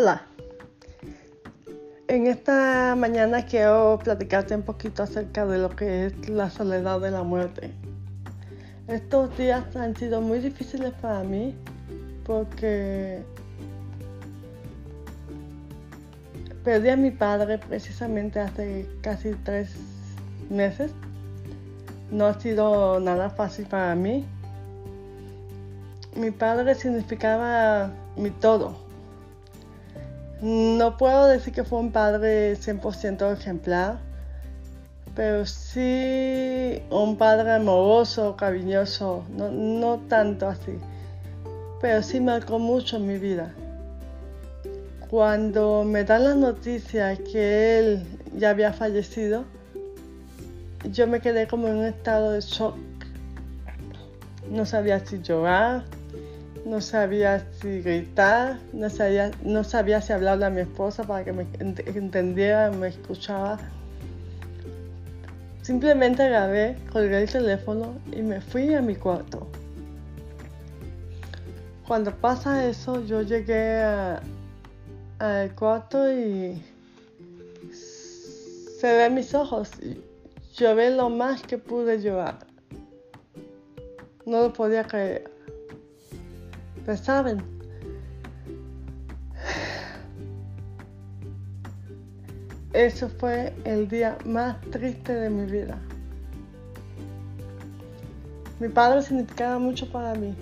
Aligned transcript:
Hola. 0.00 0.22
En 2.06 2.28
esta 2.28 2.94
mañana 2.96 3.46
quiero 3.46 3.98
platicarte 4.00 4.54
un 4.54 4.62
poquito 4.62 5.02
acerca 5.02 5.44
de 5.44 5.58
lo 5.58 5.70
que 5.70 6.06
es 6.06 6.28
la 6.28 6.50
soledad 6.50 7.00
de 7.00 7.10
la 7.10 7.24
muerte. 7.24 7.72
Estos 8.86 9.36
días 9.36 9.74
han 9.74 9.96
sido 9.96 10.20
muy 10.20 10.38
difíciles 10.38 10.92
para 11.02 11.24
mí 11.24 11.52
porque 12.24 13.24
perdí 16.62 16.90
a 16.90 16.96
mi 16.96 17.10
padre 17.10 17.58
precisamente 17.58 18.38
hace 18.38 18.88
casi 19.00 19.32
tres 19.42 19.74
meses. 20.48 20.92
No 22.12 22.26
ha 22.26 22.38
sido 22.38 23.00
nada 23.00 23.30
fácil 23.30 23.66
para 23.66 23.96
mí. 23.96 24.24
Mi 26.14 26.30
padre 26.30 26.76
significaba 26.76 27.90
mi 28.16 28.30
todo 28.30 28.87
no 30.40 30.96
puedo 30.96 31.26
decir 31.26 31.52
que 31.52 31.64
fue 31.64 31.80
un 31.80 31.90
padre 31.90 32.56
100% 32.56 33.32
ejemplar, 33.32 33.98
pero 35.16 35.44
sí 35.46 36.80
un 36.90 37.16
padre 37.16 37.52
amoroso, 37.52 38.36
cariñoso, 38.36 39.24
no, 39.30 39.98
tanto 40.08 40.46
así, 40.46 40.78
pero 41.80 42.02
sí 42.02 42.20
marcó 42.20 42.60
mucho 42.60 43.00
mi 43.00 43.18
vida. 43.18 43.52
Cuando 45.10 45.84
me 45.84 46.04
dan 46.04 46.24
la 46.24 46.34
noticia 46.34 47.16
que 47.16 47.78
él 47.78 48.06
ya 48.36 48.50
había 48.50 48.72
fallecido, 48.72 49.44
yo 50.92 51.08
me 51.08 51.20
quedé 51.20 51.48
como 51.48 51.66
en 51.66 51.76
un 51.78 51.84
estado 51.86 52.30
de 52.30 52.40
shock. 52.40 52.76
No 54.50 54.66
sabía 54.66 55.04
si 55.04 55.20
llorar, 55.20 55.82
no 56.68 56.82
sabía 56.82 57.46
si 57.60 57.80
gritar, 57.80 58.58
no 58.74 58.90
sabía, 58.90 59.30
no 59.42 59.64
sabía 59.64 60.02
si 60.02 60.12
hablarle 60.12 60.44
a 60.44 60.50
mi 60.50 60.60
esposa 60.60 61.02
para 61.02 61.24
que 61.24 61.32
me 61.32 61.46
entendiera, 61.58 62.70
me 62.70 62.88
escuchaba. 62.88 63.58
Simplemente 65.62 66.22
agarré, 66.22 66.76
colgué 66.92 67.22
el 67.22 67.30
teléfono 67.30 67.94
y 68.12 68.20
me 68.20 68.42
fui 68.42 68.74
a 68.74 68.82
mi 68.82 68.96
cuarto. 68.96 69.46
Cuando 71.86 72.14
pasa 72.14 72.66
eso, 72.68 73.02
yo 73.06 73.22
llegué 73.22 73.82
al 75.18 75.54
cuarto 75.54 76.12
y 76.12 76.62
cerré 78.78 79.08
mis 79.08 79.32
ojos. 79.34 79.70
Y 79.80 80.02
lloré 80.54 80.90
lo 80.90 81.08
más 81.08 81.42
que 81.42 81.56
pude 81.56 81.98
llorar. 82.02 82.46
No 84.26 84.42
lo 84.42 84.52
podía 84.52 84.84
creer. 84.84 85.37
Saben, 86.96 87.42
eso 92.72 93.10
fue 93.10 93.52
el 93.64 93.88
día 93.88 94.16
más 94.24 94.58
triste 94.70 95.14
de 95.14 95.28
mi 95.28 95.50
vida. 95.50 95.78
Mi 98.58 98.68
padre 98.68 99.02
significaba 99.02 99.58
mucho 99.58 99.92
para 99.92 100.14
mí. 100.14 100.34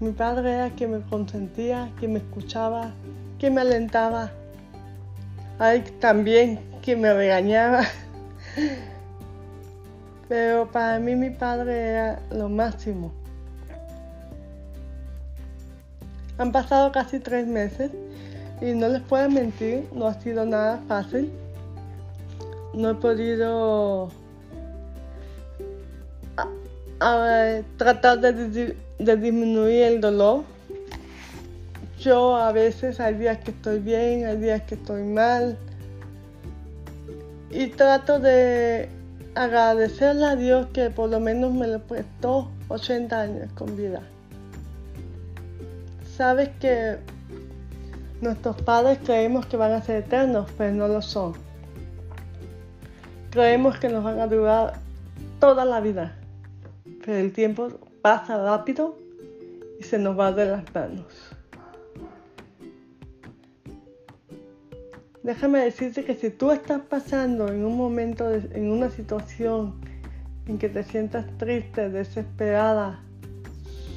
Mi 0.00 0.12
padre 0.12 0.52
era 0.52 0.70
quien 0.70 0.90
me 0.90 1.00
consentía, 1.00 1.90
quien 1.98 2.12
me 2.12 2.18
escuchaba, 2.18 2.92
quien 3.38 3.54
me 3.54 3.62
alentaba. 3.62 4.30
Hay 5.58 5.80
también 6.00 6.60
quien 6.82 7.00
me 7.00 7.14
regañaba. 7.14 7.84
Pero 10.28 10.70
para 10.70 10.98
mí 10.98 11.16
mi 11.16 11.30
padre 11.30 11.88
era 11.88 12.22
lo 12.30 12.50
máximo. 12.50 13.23
Han 16.38 16.50
pasado 16.50 16.90
casi 16.90 17.20
tres 17.20 17.46
meses 17.46 17.90
y 18.60 18.72
no 18.72 18.88
les 18.88 19.02
puedo 19.02 19.28
mentir, 19.28 19.88
no 19.92 20.06
ha 20.06 20.14
sido 20.20 20.44
nada 20.44 20.80
fácil. 20.88 21.30
No 22.72 22.90
he 22.90 22.94
podido 22.94 24.10
tratar 27.76 28.20
de, 28.20 28.74
disminuir 28.98 29.82
el 29.82 30.00
dolor. 30.00 30.42
Yo 32.00 32.36
a 32.36 32.52
veces 32.52 33.00
hay 33.00 33.14
días 33.14 33.38
que 33.38 33.50
estoy 33.52 33.78
bien, 33.78 34.26
hay 34.26 34.36
días 34.36 34.62
que 34.62 34.74
estoy 34.74 35.02
mal. 35.02 35.56
Y 37.50 37.68
trato 37.68 38.18
de 38.18 38.88
agradecerle 39.36 40.24
a 40.24 40.36
Dios 40.36 40.66
que 40.72 40.90
por 40.90 41.10
lo 41.10 41.20
menos 41.20 41.52
me 41.52 41.68
lo 41.68 41.80
prestó 41.80 42.50
80 42.68 43.20
años 43.20 43.52
con 43.54 43.76
vida. 43.76 44.02
Sabes 46.16 46.50
que 46.60 46.98
nuestros 48.20 48.62
padres 48.62 49.00
creemos 49.04 49.46
que 49.46 49.56
van 49.56 49.72
a 49.72 49.82
ser 49.82 50.04
eternos, 50.04 50.48
pero 50.56 50.72
no 50.72 50.86
lo 50.86 51.02
son. 51.02 51.32
Creemos 53.30 53.78
que 53.78 53.88
nos 53.88 54.04
van 54.04 54.20
a 54.20 54.28
durar 54.28 54.74
toda 55.40 55.64
la 55.64 55.80
vida, 55.80 56.16
pero 57.04 57.18
el 57.18 57.32
tiempo 57.32 57.68
pasa 58.00 58.40
rápido 58.40 58.96
y 59.80 59.82
se 59.82 59.98
nos 59.98 60.16
va 60.16 60.30
de 60.30 60.46
las 60.46 60.72
manos. 60.72 61.34
Déjame 65.24 65.64
decirte 65.64 66.04
que 66.04 66.14
si 66.14 66.30
tú 66.30 66.52
estás 66.52 66.82
pasando 66.82 67.48
en 67.48 67.64
un 67.64 67.76
momento, 67.76 68.30
en 68.32 68.70
una 68.70 68.88
situación 68.88 69.80
en 70.46 70.58
que 70.58 70.68
te 70.68 70.84
sientas 70.84 71.26
triste, 71.38 71.90
desesperada, 71.90 73.00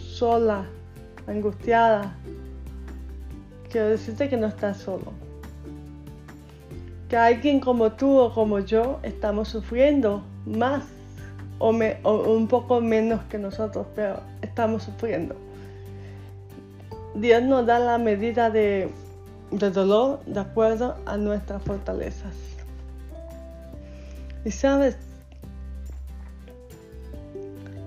sola, 0.08 0.66
angustiada, 1.28 2.16
quiero 3.70 3.90
decirte 3.90 4.30
que 4.30 4.38
no 4.38 4.48
estás 4.48 4.78
solo. 4.78 5.14
Que 7.10 7.18
alguien 7.18 7.60
como 7.60 7.92
tú 7.92 8.18
o 8.18 8.34
como 8.34 8.60
yo 8.60 9.00
estamos 9.04 9.50
sufriendo 9.50 10.24
más 10.46 10.84
o, 11.60 11.70
un 11.70 12.48
poco 12.48 12.82
menos 12.82 13.22
que 13.30 13.38
nosotros, 13.38 13.88
pero 13.96 14.22
estamos 14.42 14.84
sufriendo. 14.84 15.36
Dios 17.16 17.44
nos 17.44 17.66
da 17.66 17.80
la 17.80 17.98
medida 17.98 18.50
de, 18.50 18.90
de 19.52 19.72
dolor 19.72 20.24
de 20.26 20.40
acuerdo 20.40 20.96
a 21.06 21.18
nuestras 21.18 21.62
fortalezas. 21.64 22.34
Y 24.46 24.52
sabes, 24.52 24.98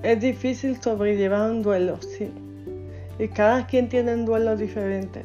es 0.03 0.21
difícil 0.21 0.81
sobrellevar 0.81 1.51
un 1.51 1.63
duelo, 1.63 1.99
sí. 2.01 2.31
Y 3.21 3.29
cada 3.29 3.67
quien 3.67 3.91
tiene 3.91 4.15
un 4.15 4.25
duelo 4.25 4.57
diferente. 4.57 5.25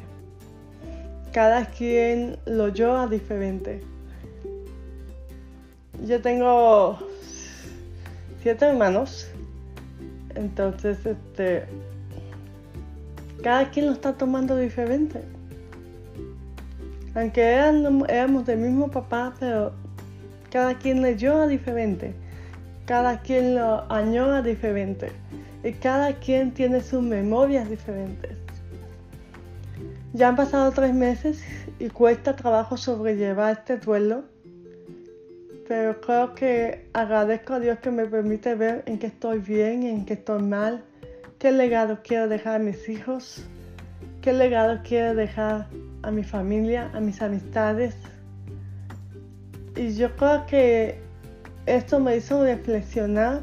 Cada 1.32 1.64
quien 1.64 2.36
lo 2.44 2.68
llora 2.68 3.06
diferente. 3.06 3.82
Yo 6.04 6.20
tengo 6.20 6.98
siete 8.42 8.66
hermanos. 8.66 9.30
Entonces, 10.34 11.06
este. 11.06 11.64
Cada 13.42 13.70
quien 13.70 13.86
lo 13.86 13.92
está 13.92 14.12
tomando 14.12 14.58
diferente. 14.58 15.22
Aunque 17.14 17.40
éramos 17.40 18.44
del 18.44 18.58
mismo 18.58 18.90
papá, 18.90 19.32
pero 19.40 19.72
cada 20.50 20.76
quien 20.76 21.00
le 21.00 21.16
llora 21.16 21.46
diferente. 21.46 22.14
Cada 22.86 23.20
quien 23.20 23.56
lo 23.56 23.90
añora 23.92 24.42
diferente 24.42 25.10
y 25.64 25.72
cada 25.72 26.14
quien 26.14 26.52
tiene 26.52 26.80
sus 26.80 27.02
memorias 27.02 27.68
diferentes. 27.68 28.36
Ya 30.12 30.28
han 30.28 30.36
pasado 30.36 30.70
tres 30.70 30.94
meses 30.94 31.42
y 31.78 31.88
cuesta 31.88 32.36
trabajo 32.36 32.76
sobrellevar 32.76 33.58
este 33.58 33.76
duelo, 33.78 34.24
pero 35.66 36.00
creo 36.00 36.34
que 36.34 36.88
agradezco 36.92 37.54
a 37.54 37.60
Dios 37.60 37.80
que 37.80 37.90
me 37.90 38.06
permite 38.06 38.54
ver 38.54 38.84
en 38.86 38.98
qué 38.98 39.08
estoy 39.08 39.40
bien, 39.40 39.82
en 39.82 40.06
qué 40.06 40.14
estoy 40.14 40.42
mal, 40.42 40.84
qué 41.40 41.50
legado 41.50 41.98
quiero 42.04 42.28
dejar 42.28 42.56
a 42.56 42.58
mis 42.60 42.88
hijos, 42.88 43.44
qué 44.22 44.32
legado 44.32 44.80
quiero 44.84 45.14
dejar 45.14 45.66
a 46.02 46.10
mi 46.12 46.22
familia, 46.22 46.90
a 46.94 47.00
mis 47.00 47.20
amistades. 47.20 47.96
Y 49.74 49.94
yo 49.96 50.14
creo 50.16 50.46
que 50.46 51.05
esto 51.66 51.98
me 51.98 52.16
hizo 52.16 52.42
reflexionar 52.44 53.42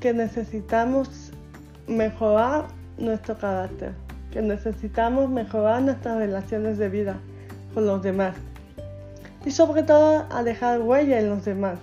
que 0.00 0.12
necesitamos 0.12 1.30
mejorar 1.86 2.66
nuestro 2.98 3.36
carácter, 3.36 3.92
que 4.30 4.40
necesitamos 4.40 5.28
mejorar 5.28 5.82
nuestras 5.82 6.18
relaciones 6.18 6.78
de 6.78 6.88
vida 6.88 7.16
con 7.74 7.86
los 7.86 8.02
demás 8.02 8.34
y 9.44 9.50
sobre 9.50 9.82
todo 9.82 10.26
a 10.30 10.42
dejar 10.42 10.80
huella 10.80 11.20
en 11.20 11.28
los 11.28 11.44
demás. 11.44 11.78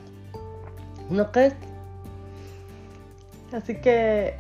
¿No 1.10 1.32
crees? 1.32 1.54
Así 3.52 3.76
que 3.76 4.36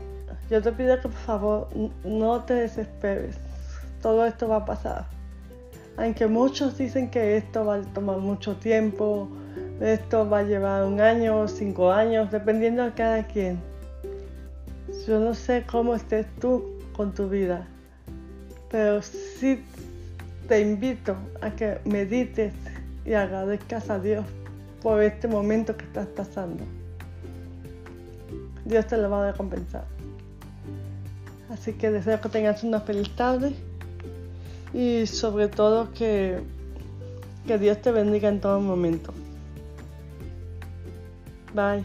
yo 0.49 0.61
te 0.61 0.71
pido 0.71 0.95
que 0.95 1.03
por 1.03 1.11
favor 1.11 1.67
no 2.03 2.44
te 2.44 2.55
desesperes. 2.55 3.37
Todo 4.01 4.25
esto 4.25 4.47
va 4.47 4.57
a 4.57 4.65
pasar. 4.65 5.05
Aunque 5.97 6.25
muchos 6.25 6.77
dicen 6.77 7.11
que 7.11 7.37
esto 7.37 7.65
va 7.65 7.75
a 7.75 7.81
tomar 7.81 8.17
mucho 8.17 8.55
tiempo, 8.55 9.27
esto 9.81 10.30
va 10.30 10.39
a 10.39 10.44
llevar 10.44 10.86
un 10.86 11.01
año 11.01 11.39
o 11.42 11.48
cinco 11.48 11.92
años, 11.92 12.31
dependiendo 12.31 12.83
de 12.83 12.92
cada 12.92 13.24
quien. 13.25 13.60
Yo 15.07 15.19
no 15.19 15.33
sé 15.33 15.66
cómo 15.69 15.95
estés 15.95 16.28
tú 16.39 16.63
con 16.94 17.13
tu 17.13 17.28
vida, 17.28 17.68
pero 18.69 19.01
sí 19.01 19.63
te 20.48 20.62
invito 20.62 21.16
a 21.42 21.50
que 21.51 21.80
medites 21.86 22.54
y 23.06 23.13
agradezcas 23.13 23.89
a 23.89 24.00
Dios 24.00 24.25
por 24.83 25.01
este 25.01 25.28
momento 25.28 25.75
que 25.75 25.86
estás 25.86 26.07
pasando. 26.07 26.63
Dios 28.66 28.86
te 28.86 28.98
lo 28.98 29.10
va 29.10 29.28
a 29.28 29.31
recompensar. 29.31 29.86
Así 31.50 31.74
que 31.74 31.89
deseo 31.89 32.22
que 32.22 32.30
tengas 32.30 32.63
una 32.63 32.81
feliz 32.81 33.13
tarde 33.16 33.54
y 34.74 35.07
sobre 35.07 35.48
todo 35.48 35.92
que, 35.92 36.39
que 37.48 37.57
Dios 37.57 37.81
te 37.81 37.92
bendiga 37.92 38.30
en 38.30 38.39
todo 38.39 38.60
momento. 38.60 39.12
Bye. 41.53 41.83